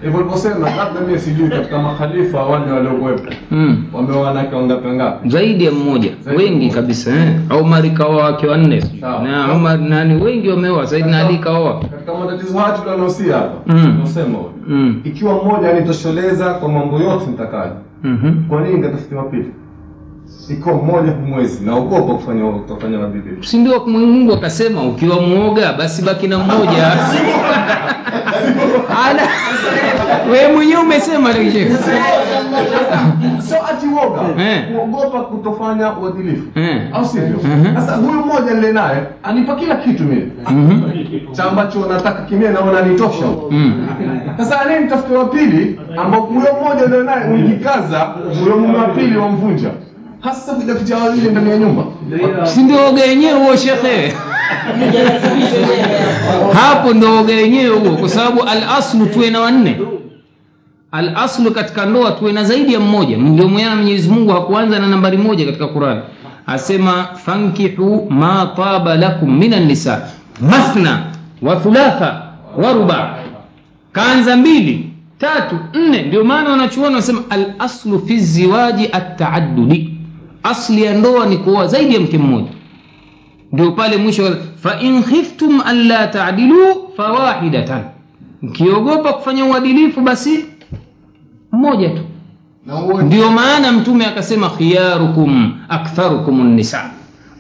Ulivyosema, 0.05 0.71
labda 0.77 1.19
sijui 1.19 1.49
katika 1.49 1.79
makhalifa 1.79 2.43
wale 2.43 2.73
waliokuwepo 2.73 3.23
mm. 3.51 3.85
wamewanake 3.93 4.55
wangapi 4.57 4.87
wangapi? 4.89 5.29
zaidi 5.29 5.65
ya 5.65 5.71
mmoja 5.73 6.11
wengi 6.37 6.71
kabisa 6.71 7.11
eh. 7.11 7.61
Umar 7.63 7.91
kaoa 7.95 8.25
wake 8.25 8.47
wanne 8.47 8.83
na 9.01 9.53
Umar 9.55 9.79
nani 9.81 10.23
wengi 10.25 10.49
wameoa 10.49 10.85
zaidi 10.85 11.11
na 11.11 11.27
Ali 11.27 11.39
kaoa 11.39 11.81
Katika 11.81 12.15
matatizo 12.15 12.59
haya 12.59 12.79
tulionahusia 12.79 13.35
hapa 13.37 13.55
Mm. 13.67 13.93
tunasema 13.97 14.39
mm. 14.69 15.01
ikiwa 15.05 15.45
mmoja 15.45 15.71
anitosheleza 15.71 16.55
kwa 16.55 16.69
mambo 16.69 16.99
yote 16.99 17.27
nitakayo, 17.31 17.73
mm 18.05 18.45
kwa 18.49 18.61
nini 18.61 18.75
nikatafutiwa 18.77 19.25
pili? 20.49 20.61
moja 20.63 20.83
mmoja 20.83 21.13
mwezi 21.13 21.65
naogopa 21.65 22.15
kufanya 22.15 22.45
kufanya 22.53 22.99
mabibi 22.99 23.47
si 23.47 23.57
ndio 23.59 23.87
Mungu 23.87 24.33
akasema 24.33 24.83
ukiwa 24.83 25.21
mwoga 25.21 25.73
basi 25.73 26.03
baki 26.03 26.29
na 26.29 26.39
mmoja 26.39 26.93
ana 29.09 29.23
wewe 30.33 30.53
mwenyewe 30.53 30.83
umesema 30.83 31.33
so 33.49 33.57
ati 33.71 33.87
woga, 33.87 34.43
Eh. 34.43 34.65
kuogopa 34.75 35.21
kutofanya 35.21 35.93
uadilifu, 35.99 36.47
Eh. 36.55 36.81
au 36.93 37.05
sivyo? 37.05 37.39
Mhm. 37.45 37.75
Sasa 37.75 37.97
huyu 37.97 38.13
mmoja 38.25 38.55
nile 38.55 38.73
naye 38.73 39.03
anipa 39.23 39.55
kila 39.57 39.77
kitu 39.77 40.03
mimi 40.05 40.33
Mhm. 40.51 40.83
cha 41.33 41.45
ambacho 41.45 41.87
nataka 41.87 42.23
kimie, 42.23 42.49
naona 42.49 42.83
nitosha. 42.83 43.25
Mm. 43.51 43.87
Sasa 44.37 44.61
anaye 44.61 44.81
mtafute 44.81 45.15
wa 45.17 45.25
pili, 45.25 45.81
ambao 45.97 46.21
huyo 46.21 46.47
mmoja 46.63 46.87
nile 46.87 47.03
naye 47.03 47.45
ukikaza, 47.45 47.99
huyo 48.43 48.57
mume 48.59 48.79
wa 48.79 48.89
pili 48.89 49.17
wamvunja. 49.17 49.71
Hasa 50.21 50.55
kuja 50.55 50.75
kuja 50.75 50.97
wawili 50.97 51.31
ndani 51.31 51.51
ya 51.51 51.59
nyumba. 51.59 51.85
si 52.45 52.61
ndio 52.63 52.89
oga 52.89 53.03
yenyewe 53.05 53.33
huo 53.39 53.57
shekhe 53.57 54.13
hapo 56.53 56.95
ndo 56.95 57.19
oga 57.21 57.33
yenyewe 57.35 57.79
huo 57.79 57.97
kwa 57.97 58.09
sababu 58.09 58.43
alaslu 58.43 59.07
tuwe 59.07 59.31
na 59.31 59.41
wanne. 59.41 59.77
Alaslu 60.93 61.51
katika 61.51 61.87
ndoa 61.87 62.11
tuwe 62.13 62.33
na 62.33 62.45
zaidi 62.45 62.75
ya 62.75 62.81
mmoja. 62.81 63.17
Ndio 63.17 63.49
mwenyewe 63.49 63.75
Mwenyezi 63.75 64.09
Mungu 64.09 64.33
hakuanza 64.33 64.79
na 64.79 64.87
nambari 64.87 65.17
moja 65.19 65.45
katika 65.47 65.67
qurani 65.67 66.01
asema 66.47 67.05
fankihu 67.25 68.07
ma 68.11 68.53
taba 68.57 68.95
lakum 68.97 69.39
minan 69.39 69.65
nisa 69.67 70.09
mathna 70.41 71.03
wa 71.43 71.57
thulatha 71.57 72.23
wa 72.57 72.73
ruba. 72.73 73.15
Kaanza 73.93 74.37
mbili 74.37 74.91
tatu 75.19 75.59
nne. 75.75 76.03
Ndio 76.03 76.25
maana 76.25 76.51
wanachuoni 76.51 76.89
wanasema 76.95 77.23
alaslu 77.31 77.99
fi 78.07 78.19
ziwaji 78.19 78.87
at-taaddudi 78.93 79.91
asli 80.43 80.83
ya 80.83 80.95
ndoa 80.95 81.27
ni 81.27 81.37
kuoa 81.37 81.67
zaidi 81.67 81.95
ya 81.95 82.01
mke 82.01 82.19
mmoja. 82.19 82.51
Ndio 83.53 83.73
pale 83.73 83.97
mwisho 83.97 84.37
fa 84.63 84.81
in 84.81 85.03
khiftum 85.03 85.61
alla 85.65 86.07
ta'dilu 86.07 86.89
fawahidatan. 86.97 87.83
Mkiogopa 88.43 89.13
kufanya 89.13 89.45
uadilifu 89.45 90.01
basi 90.01 90.45
mmoja 91.53 91.89
tu. 91.91 92.01
Ndio 93.03 93.31
maana 93.31 93.73
mtume 93.73 94.07
akasema 94.07 94.51
khiyarukum 94.51 95.53
aktharukum 95.69 96.49
nisa 96.49 96.91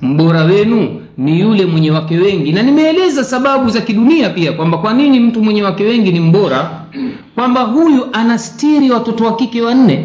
mbora 0.02 0.44
wenu 0.44 1.00
ni 1.18 1.40
yule 1.40 1.66
mwenye 1.66 1.90
wake 1.90 2.18
wengi. 2.18 2.52
Na 2.52 2.62
nimeeleza 2.62 3.24
sababu 3.24 3.70
za 3.70 3.80
kidunia 3.80 4.30
pia 4.30 4.52
kwamba 4.52 4.78
kwa 4.78 4.92
nini 4.94 5.20
mtu 5.20 5.42
mwenye 5.42 5.62
wake 5.62 5.84
wengi 5.84 6.12
ni 6.12 6.20
mbora. 6.20 6.70
Kwamba 7.34 7.60
huyu 7.60 8.06
anastiri 8.12 8.90
watoto 8.90 9.24
wa 9.24 9.36
kike 9.36 9.62
wanne 9.62 10.04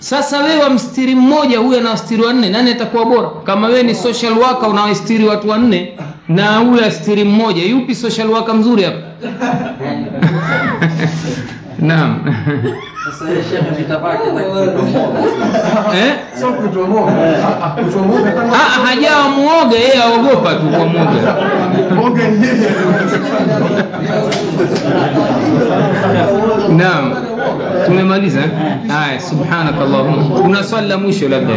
sasa 0.00 0.42
wewe 0.42 0.62
wamstiri 0.62 1.14
mmoja 1.14 1.58
huyu 1.58 1.78
anawastiri 1.78 2.22
wanne 2.22 2.48
nani 2.50 2.70
atakuwa 2.70 3.04
bora? 3.04 3.30
Kama 3.44 3.66
wewe 3.66 3.82
ni 3.82 3.94
social 3.94 4.32
worker 4.32 4.68
unawastiri 4.68 5.24
watu 5.24 5.48
wanne 5.48 5.98
na 6.28 6.56
huyu 6.58 6.84
astiri 6.84 7.24
mmoja. 7.24 7.62
Yupi 7.62 7.94
social 7.94 8.28
worker 8.30 8.54
mzuri 8.54 8.82
hapa? 8.82 8.98
Naam 11.78 12.24
Hajawa 18.84 19.28
mwoga 19.28 19.76
yeye 19.76 20.02
aogopa 20.02 20.54
tu 20.54 20.66
kwa 20.66 20.86
yeye. 20.86 21.36
naam. 26.76 27.12
Tumemaliza 27.86 28.40
eh? 28.40 28.50
subhanak 28.88 29.20
subhanakallahumma. 29.20 30.40
Kuna 30.40 30.64
swali 30.64 30.88
la 30.88 30.98
mwisho 30.98 31.28
labda 31.28 31.54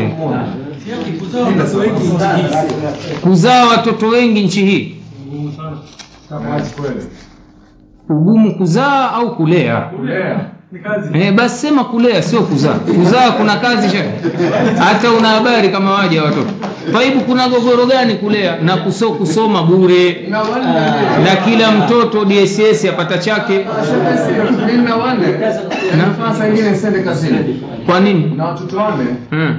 kuzaa 3.21 3.65
watoto 3.65 4.07
wengi 4.07 4.43
nchi 4.43 4.65
hii 4.65 4.95
ugumu 8.09 8.55
kuzaa 8.57 9.11
au 9.11 9.35
kulea 9.35 9.81
Kulea. 9.81 10.45
Eh, 11.13 11.33
basi 11.33 11.57
sema 11.67 11.83
kulea 11.83 12.21
sio 12.21 12.41
kuzaa 12.41 12.73
kuzaa 12.73 13.31
kuna 13.31 13.55
kazi 13.55 13.89
shekhe 13.89 14.09
hata 14.79 15.11
una 15.11 15.27
habari 15.27 15.69
kama 15.69 15.91
waja 15.93 16.23
watoto 16.23 16.49
taibu 16.93 17.19
kuna 17.21 17.47
gogoro 17.47 17.85
gani 17.85 18.13
kulea 18.15 18.57
na 18.61 18.77
kuso, 18.77 19.11
kusoma 19.11 19.63
bure 19.63 20.27
Na 21.23 21.35
kila 21.45 21.71
mtoto 21.71 22.25
dss 22.25 22.85
apata 22.85 23.17
chake 23.17 23.65
kazini. 27.01 27.63
kwa 27.85 27.99
nini 27.99 28.33
Na 28.35 28.45
watoto 28.45 28.77
wale 28.77 29.03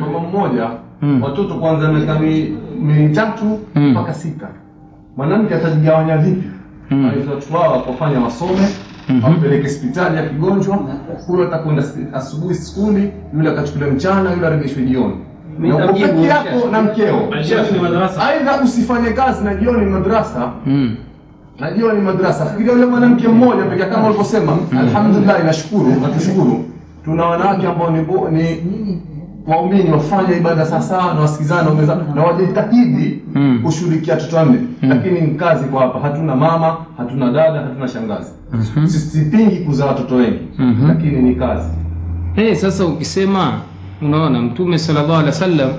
mama 0.01 0.19
mmoja, 0.21 0.69
Mm. 1.03 1.23
watoto 1.23 1.55
kwanza 1.55 1.89
miaka 1.93 2.19
mi- 2.19 2.57
mitatu 2.81 3.45
Mm. 3.75 3.91
mpaka 3.91 4.15
sita. 4.15 4.49
Mwanamke 5.17 5.55
atajigawanya 5.55 6.17
vipi? 6.17 6.49
Wale 6.91 7.31
watoto 7.35 7.55
wao 7.55 7.73
wasome, 8.21 8.69
Mhm. 9.09 9.25
wampeleke 9.25 9.63
hospitali 9.63 10.17
ya 10.17 10.23
kigonjwa, 10.29 10.79
huyo 11.27 11.47
atakwenda 11.47 11.83
asubuhi 12.13 12.55
skuli, 12.55 13.13
yule 13.35 13.51
akachukuliwa 13.51 13.91
mchana, 13.91 14.33
yule 14.33 14.47
arejeshwe 14.47 14.83
jioni. 14.83 15.15
Na 15.59 15.77
uko 15.77 15.93
peke 15.93 16.23
yako 16.23 16.69
na 16.73 16.83
mkeo. 16.83 17.21
Aidha 18.21 18.61
usifanye 18.65 19.11
kazi 19.11 19.45
na 19.45 19.55
jioni 19.55 19.87
madrasa, 19.87 20.53
mm. 20.67 20.97
na 21.61 21.71
jioni 21.73 22.01
madrasa. 22.01 22.47
Fikiria 22.47 22.73
yule 22.73 22.87
mwanamke 22.87 23.29
mmoja 23.29 23.63
pekee 23.63 23.85
kama 23.85 24.07
ulivyosema, 24.07 24.59
alhamdulillah, 24.81 25.45
nashukuru 25.45 25.91
natushukuru. 26.01 26.65
Tuna 27.05 27.25
wanawake 27.27 27.67
ambao 27.67 27.91
ni, 27.91 28.01
waumini 29.47 29.91
wafanye 29.91 30.37
ibada 30.37 30.67
sawasawa 30.67 31.15
na 31.15 31.21
wasikizane 31.21 31.69
umeza 31.71 31.99
na 32.15 32.23
wajitahidi 32.23 33.21
Mm. 33.35 33.61
kushughulikia 33.65 34.15
watoto 34.15 34.37
wanne. 34.37 34.59
Lakini 34.83 35.21
ni 35.21 35.35
kazi 35.35 35.65
kwa 35.65 35.83
hapa 35.83 36.01
hatuna 36.01 36.37
mama 36.37 36.77
hatuna 36.99 37.33
dada 37.33 37.61
hatuna 37.61 37.89
shangazi. 37.89 38.31
Mhm. 38.53 38.87
sipingi 38.87 39.57
kuzaa 39.57 39.87
watoto 39.87 40.15
wengi 40.15 40.39
Mhm. 40.59 40.89
lakini 40.89 41.23
ni 41.23 41.35
kazi. 41.35 41.69
Hey, 42.35 42.55
sasa 42.55 42.85
ukisema 42.85 43.53
unaona 44.03 44.43
mtume 44.43 44.79
sallallahu 44.79 45.13
alaihi 45.13 45.27
wasallam 45.31 45.71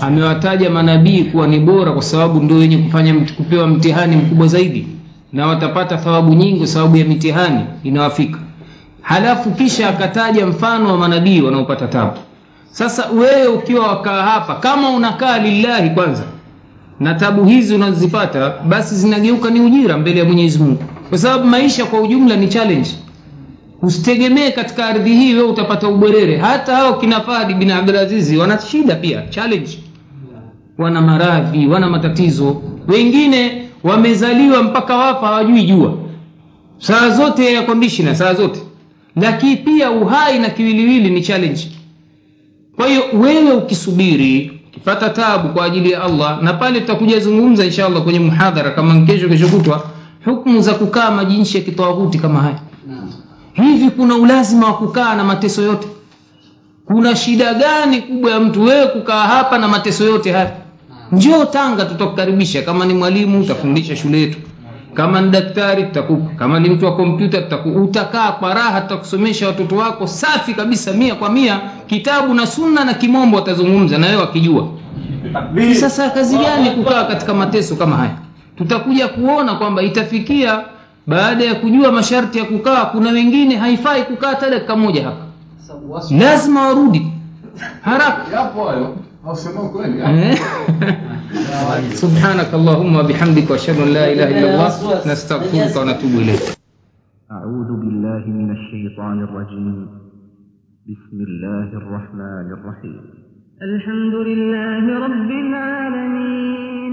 amewataja 0.00 0.70
manabii 0.70 1.24
kuwa 1.24 1.46
ni 1.46 1.60
bora 1.60 1.92
kwa 1.92 2.02
sababu 2.02 2.40
ndio 2.40 2.56
wenye 2.56 2.78
kufanya 2.78 3.14
kupewa 3.36 3.66
mtihani 3.66 4.16
mkubwa 4.16 4.46
zaidi. 4.46 4.86
Na 5.32 5.46
watapata 5.46 5.96
thawabu 5.96 6.34
nyingi 6.34 6.58
kwa 6.58 6.66
sababu 6.66 6.96
ya 6.96 7.04
mitihani 7.04 7.60
inawafika. 7.82 8.38
Halafu 9.02 9.50
kisha 9.50 9.88
akataja 9.88 10.46
mfano 10.46 10.88
wa 10.92 10.98
manabii 10.98 11.40
wanaopata 11.40 11.86
tabu 11.86 12.12
sasa 12.70 13.06
wewe 13.10 13.46
ukiwa 13.46 13.86
wakaa 13.88 14.22
hapa 14.22 14.54
kama 14.54 14.90
unakaa 14.90 15.38
lillahi 15.38 15.90
kwanza 15.90 16.22
na 17.00 17.14
tabu 17.14 17.44
hizi 17.44 17.74
unazozipata 17.74 18.50
basi 18.68 18.94
zinageuka 18.94 19.50
ni 19.50 19.60
ujira 19.60 19.98
mbele 19.98 20.18
ya 20.18 20.24
mwenyezi 20.24 20.58
mungu. 20.58 20.82
Kwa 21.08 21.18
sababu 21.18 21.44
maisha 21.44 21.84
kwa 21.84 22.00
ujumla 22.00 22.36
ni 22.36 22.48
challenge. 22.48 22.90
Usitegemee 23.82 24.50
katika 24.50 24.86
ardhi 24.86 25.14
hii 25.14 25.34
wewe 25.34 25.48
utapata 25.48 25.88
ubwerere 25.88 26.36
hata 26.36 26.76
hao 26.76 26.94
kinafadi 26.98 27.54
bin 27.54 27.70
abdulazizi 27.70 28.36
wana 28.36 28.58
shida 28.60 28.94
pia 28.94 29.22
challenge. 29.22 29.78
Wana 30.78 31.00
maradhi 31.00 31.66
wana 31.66 31.88
matatizo. 31.88 32.62
Wengine 32.88 33.62
wamezaliwa 33.84 34.62
mpaka 34.62 34.96
wafa 34.96 35.26
hawajui 35.26 35.62
jua. 35.62 35.94
Saa 36.78 37.08
zote 37.10 37.52
ya 37.54 37.62
conditioner 37.62 38.16
saa 38.16 38.34
zote. 38.34 38.60
Lakini 39.16 39.56
pia 39.56 39.90
uhai 39.90 40.38
na 40.38 40.50
kiwiliwili 40.50 41.10
ni 41.10 41.20
challenge 41.22 41.70
kwa 42.78 42.86
hiyo 42.86 43.02
wewe 43.12 43.52
ukisubiri 43.52 44.60
ukipata 44.68 45.10
tabu 45.10 45.48
kwa 45.48 45.64
ajili 45.64 45.90
ya 45.90 46.02
Allah 46.02 46.42
na 46.42 46.52
pale 46.52 46.80
tutakuja 46.80 47.20
zungumza 47.20 47.64
inshallah 47.64 48.02
kwenye 48.02 48.18
muhadhara 48.20 48.70
kama 48.70 49.00
kesho 49.06 49.28
kesho 49.28 49.48
hukumu 50.24 50.60
za 50.60 50.74
kukaa 50.74 51.10
majinshi 51.10 51.58
ya 51.58 51.64
kitawaghuti 51.64 52.18
kama 52.18 52.40
haya. 52.40 52.58
Hivi 53.52 53.90
kuna 53.90 54.14
ulazima 54.16 54.66
wa 54.66 54.74
kukaa 54.74 55.14
na 55.14 55.24
mateso 55.24 55.62
yote? 55.62 55.88
Kuna 56.86 57.16
shida 57.16 57.54
gani 57.54 58.02
kubwa 58.02 58.30
ya 58.30 58.40
mtu 58.40 58.64
wewe 58.64 58.86
kukaa 58.86 59.20
hapa 59.22 59.58
na 59.58 59.68
mateso 59.68 60.04
yote 60.04 60.32
haya? 60.32 60.52
Njoo 61.12 61.44
tanga 61.44 61.84
tutakukaribisha. 61.84 62.62
Kama 62.62 62.86
ni 62.86 62.94
mwalimu 62.94 63.40
utafundisha 63.40 63.96
shule 63.96 64.20
yetu 64.20 64.38
kama 64.94 65.20
ni 65.20 65.30
daktari 65.30 65.82
tutakupa. 65.84 66.34
Kama 66.38 66.60
ni 66.60 66.68
mtu 66.70 66.84
wa 66.84 66.96
kompyuta 66.96 67.42
tutakupa. 67.42 67.80
Utakaa 67.80 68.32
kwa 68.32 68.54
raha 68.54 68.80
tutakusomesha 68.80 69.46
watoto 69.46 69.76
wako 69.76 70.06
safi 70.06 70.54
kabisa 70.54 70.92
mia 70.92 71.14
kwa 71.14 71.30
mia. 71.30 71.60
Kitabu 71.86 72.34
na 72.34 72.46
sunna 72.46 72.84
na 72.84 72.94
kimombo 72.94 73.36
watazungumza 73.36 73.98
na 73.98 74.06
wewe 74.06 74.20
wakijua. 74.20 74.68
Sasa 75.80 76.10
kazi 76.10 76.38
gani 76.38 76.70
kukaa 76.70 77.04
katika 77.04 77.34
mateso 77.34 77.76
kama 77.76 77.96
haya? 77.96 78.14
Tutakuja 78.56 79.08
kuona 79.08 79.54
kwamba 79.54 79.82
itafikia 79.82 80.60
baada 81.06 81.44
ya 81.44 81.54
kujua 81.54 81.92
masharti 81.92 82.38
ya 82.38 82.44
kukaa 82.44 82.84
kuna 82.84 83.10
wengine 83.10 83.56
haifai 83.56 84.02
kukaa 84.02 84.28
hata 84.28 84.50
dakika 84.50 84.76
moja 84.76 85.04
hapa. 85.04 85.24
Lazima 86.10 86.68
warudi. 86.68 87.12
Haraka 87.82 88.26
سبحانك 91.28 92.54
اللهم 92.54 92.96
وبحمدك 92.96 93.50
وأشهد 93.50 93.76
أن 93.82 93.88
لا 93.88 94.12
إله 94.12 94.28
إلا 94.28 94.48
الله 94.54 94.68
نستغفرك 95.12 95.76
ونتوب 95.76 96.12
إليك. 96.24 96.56
أعوذ 97.32 97.70
بالله 97.80 98.22
من 98.26 98.50
الشيطان 98.50 99.22
الرجيم. 99.22 99.88
بسم 100.88 101.18
الله 101.20 101.68
الرحمن 101.76 102.46
الرحيم. 102.52 103.00
الحمد 103.62 104.14
لله 104.14 104.84
رب 105.06 105.30
العالمين. 105.30 106.92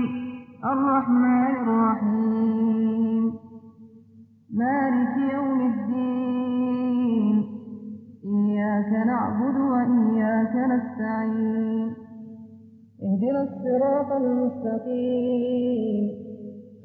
الرحمن 0.66 1.56
الرحيم. 1.64 3.34
مالك 4.54 5.34
يوم 5.34 5.60
الدين. 5.74 7.36
إياك 8.26 8.92
نعبد 9.08 9.56
وإياك 9.56 10.56
نستعين. 10.72 12.05
اهدنا 13.04 13.42
الصراط 13.44 14.12
المستقيم. 14.22 16.06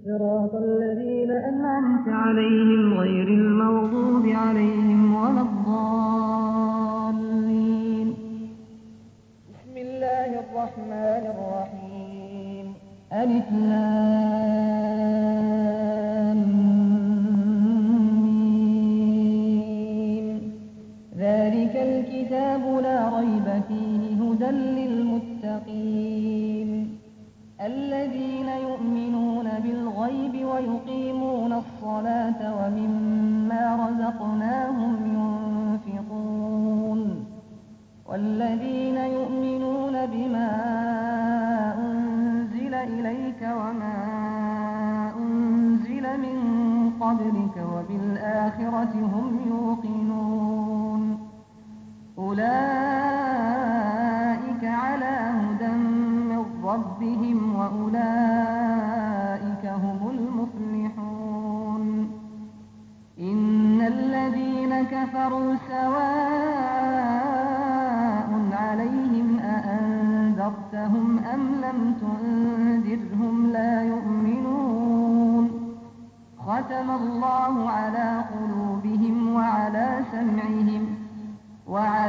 صراط 0.05 0.55
الذين 0.55 1.31
أنعمت 1.31 2.09
عليهم 2.09 2.95
غير 2.95 3.20
كفروا 64.83 65.57
سواء 65.69 66.01
عليهم 68.53 69.39
أأنذرتهم 69.39 71.19
أم 71.35 71.43
لم 71.65 71.95
تنذرهم 72.01 73.47
لا 73.53 73.83
يؤمنون. 73.83 74.51
ختم 76.47 76.91
الله 76.91 77.71
على 77.71 78.25
قلوبهم 78.35 79.35
وعلى 79.35 80.01
سمعهم 80.13 80.83
وعلى 81.69 82.00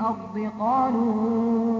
الأرض 0.00 0.52
قالوا 0.58 1.79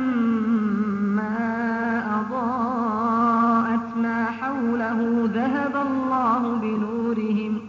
حوله 4.91 5.29
ذهب 5.33 5.75
الله 5.87 6.55
بنورهم 6.55 7.61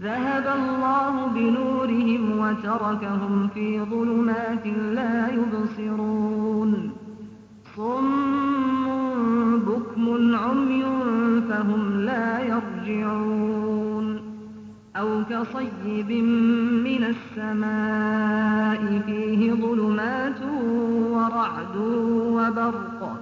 ذهب 0.00 0.46
الله 0.58 1.26
بنورهم 1.26 2.38
وتركهم 2.38 3.48
في 3.54 3.80
ظلمات 3.80 4.66
لا 4.66 5.28
يبصرون 5.28 6.92
صم 7.76 9.58
بكم 9.58 10.34
عمي 10.36 10.84
فهم 11.48 12.00
لا 12.00 12.40
يرجعون 12.40 14.20
أو 14.96 15.24
كصيب 15.30 16.10
من 16.84 17.04
السماء 17.04 19.02
فيه 19.06 19.52
ظلمات 19.52 20.42
ورعد 21.12 21.76
وبرق 22.36 23.21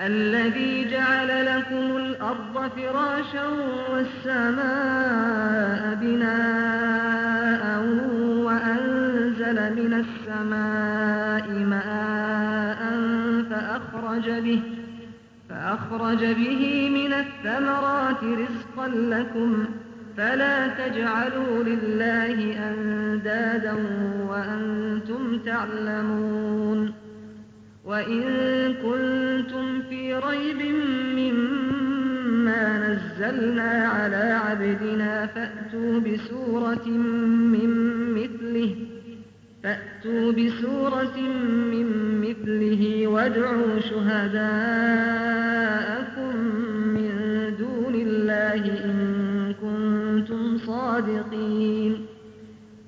الذي 0.00 0.90
جعل 0.90 1.46
لكم 1.46 1.96
الأرض 1.96 2.70
فراشا 2.76 3.46
والسماء 3.92 5.94
بناء 6.00 7.82
وأنزل 8.44 9.74
من 9.74 10.04
السماء 10.04 11.50
ماء 11.50 12.80
فأخرج 13.50 14.30
به 14.30 14.62
فأخرج 15.48 16.24
به 16.24 16.90
من 16.90 17.12
الثمرات 17.12 18.22
رزقا 18.22 18.88
لكم 18.88 19.64
فلا 20.16 20.68
تجعلوا 20.68 21.64
لله 21.64 22.68
أندادا 22.68 23.74
وأنتم 24.28 25.38
تعلمون 25.38 27.05
وإن 27.86 28.22
كنتم 28.74 29.82
في 29.82 30.14
ريب 30.14 30.74
مما 31.16 32.88
نزلنا 32.88 33.88
على 33.88 34.40
عبدنا 34.46 35.26
فأتوا 35.26 36.00
بسورة 36.00 36.88
من 36.88 37.70
مثله 42.20 43.06
وادعوا 43.06 43.80
شهداءكم 43.80 44.36
من 46.94 47.10
دون 47.58 47.94
الله 47.94 48.84
إن 48.84 49.54
كنتم 49.62 50.58
صادقين 50.58 52.05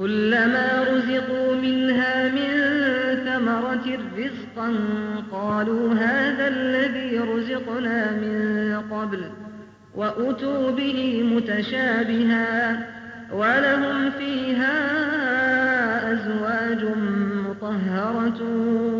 كلما 0.00 0.84
رزقوا 0.92 1.54
منها 1.54 2.28
من 2.28 2.50
ثمرة 3.24 3.98
رزقا 4.18 4.74
قالوا 5.32 5.94
هذا 5.94 6.48
الذي 6.48 7.18
رزقنا 7.18 8.12
من 8.12 8.80
قبل 8.90 9.20
وأتوا 9.94 10.70
به 10.70 11.22
متشابها 11.22 12.86
ولهم 13.32 14.10
فيها 14.10 14.76
أزواج 16.12 16.84
مطهرة 17.48 18.40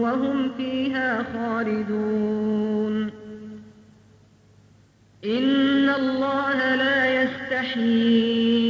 وهم 0.01 0.51
فيها 0.57 1.25
خالدون. 1.35 3.11
إن 5.25 5.89
الله 5.89 6.75
لا 6.75 7.23
يستحيي 7.23 8.70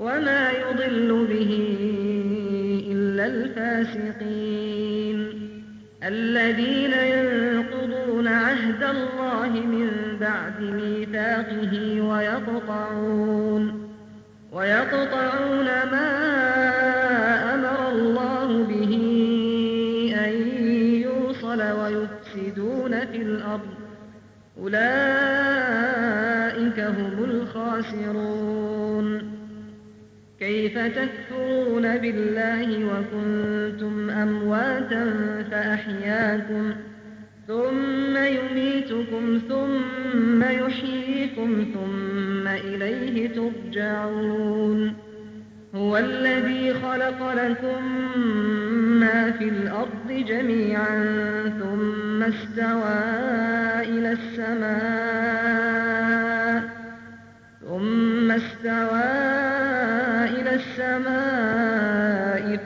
وما 0.00 0.50
يضل 0.50 1.26
به 1.26 1.52
إلا 2.90 3.26
الفاسقين 3.26 4.58
الذين 6.04 6.92
ينقضون 6.92 8.28
عهد 8.28 8.82
الله 8.82 9.48
من 9.48 9.90
بعد 10.20 10.60
ميثاقه 10.60 12.00
ويقطعون 12.00 13.88
ويقطعون 14.52 15.64
ما 15.64 16.08
أمر 17.54 17.90
الله 17.90 18.64
به 18.64 18.92
أن 20.26 20.32
يوصل 21.02 21.62
ويفسدون 21.62 23.06
في 23.06 23.22
الأرض 23.22 23.68
أولئك 24.60 24.78
هم 26.80 27.24
الخاسرون 27.24 28.47
كيف 30.68 30.78
تكفرون 30.78 31.96
بالله 31.98 32.84
وكنتم 32.84 34.10
أمواتا 34.10 35.14
فأحياكم 35.50 36.72
ثم 37.48 38.16
يميتكم 38.16 39.40
ثم 39.48 40.42
يحييكم 40.42 41.66
ثم 41.74 42.48
إليه 42.48 43.28
ترجعون 43.28 44.94
هو 45.74 45.96
الذي 45.98 46.74
خلق 46.74 47.32
لكم 47.32 48.08
ما 49.00 49.30
في 49.30 49.48
الأرض 49.48 50.12
جميعا 50.28 50.98
ثم 51.60 52.22
استوى 52.22 53.00
إلى 53.82 54.12
السماء 54.12 55.38
ثم 57.68 58.30
استوى 58.30 59.47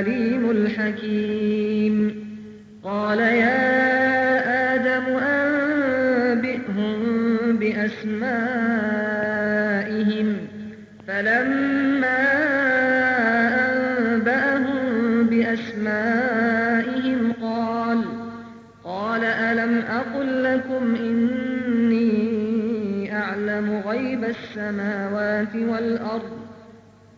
العليم 0.00 0.50
الحكيم. 0.50 2.26
قال 2.84 3.18
يا 3.18 4.74
آدم 4.74 5.16
أنبئهم 5.16 6.96
بأسمائهم. 7.56 8.26
فلما 11.08 12.22
أنبأهم 13.72 15.26
بأسمائهم 15.26 17.32
قال 17.42 18.04
قال 18.84 19.24
ألم 19.24 19.78
أقل 19.78 20.44
لكم 20.44 20.94
إني 20.94 22.36
أعلم 23.16 23.82
غيب 23.86 24.24
السماوات 24.24 25.56
والأرض؟ 25.56 26.46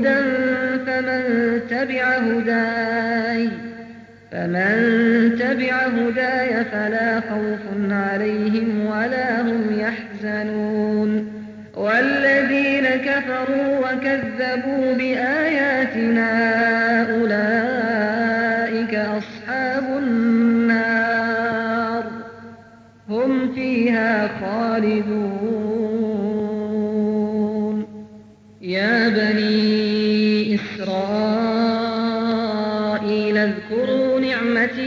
هدى 0.00 0.20
فمن 0.86 1.22
تبع 1.70 2.04
هداي 2.18 3.48
فمن 4.32 5.36
تبع 5.38 5.74
هداي 5.86 6.64
فلا 6.64 7.20
خوف 7.20 7.60
عليهم 7.90 8.86
ولا 8.86 9.40
هم 9.40 9.62
يحزنون 9.78 11.32
والذين 11.76 12.86
كفروا 12.86 13.78
وكذبوا 13.78 14.94
بآياتنا 14.94 16.30
أولئك 17.10 18.94
أصحاب 18.94 19.84
النار 19.98 22.04
هم 23.08 23.52
فيها 23.54 24.28
خالدون 24.40 25.19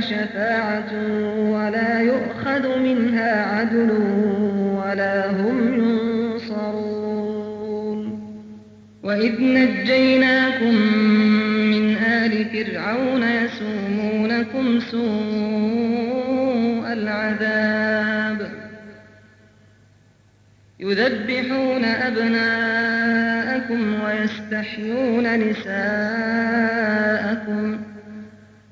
شفاعة 0.00 0.92
ولا 1.50 2.00
يؤخذ 2.00 2.78
منها 2.78 3.42
عدل 3.42 3.90
ولا 4.76 5.30
هم 5.30 5.74
ينصرون. 5.74 6.96
وإذ 9.02 9.40
نجيناكم 9.40 10.74
من 11.70 11.96
آل 11.96 12.44
فرعون 12.44 13.22
يسومونكم 13.22 14.80
سوء 14.80 15.06
العذاب. 16.92 18.50
يذبحون 20.80 21.84
أبناءكم 21.84 23.20
ويستحيون 24.04 25.36
نساءكم. 25.50 25.86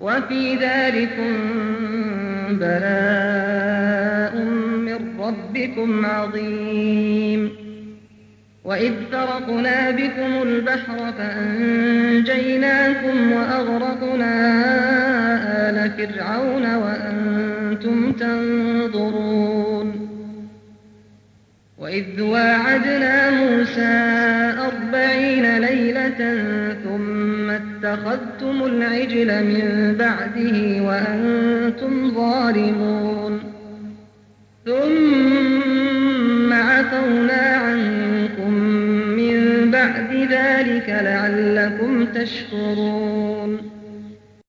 وفي 0.04 0.56
ذلكم 0.56 1.32
بلاء 2.50 4.36
من 4.86 5.20
ربكم 5.20 6.06
عظيم. 6.06 7.50
وإذ 8.64 8.92
فرقنا 9.12 9.90
بكم 9.90 10.42
البحر 10.42 11.12
فأنجيناكم 11.18 12.52
وأغرقنا 13.32 14.34
آل 15.70 15.90
فرعون 15.90 16.74
وأنتم 16.74 18.12
تنظرون. 18.12 19.88
وإذ 21.78 22.20
واعدنا 22.20 23.30
موسى 23.30 24.43
اتخذتم 27.94 28.64
العجل 28.64 29.44
من 29.44 29.96
بعده 29.98 30.82
وأنتم 30.82 32.10
ظالمون. 32.10 33.40
ثم 34.66 36.52
عفونا 36.52 37.42
عنكم 37.56 38.52
من 39.20 39.70
بعد 39.70 40.14
ذلك 40.30 40.88
لعلكم 40.88 42.06
تشكرون. 42.06 43.73